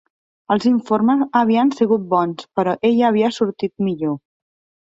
[0.53, 4.19] Els informes havien sigut bons, però ella havia sortit millor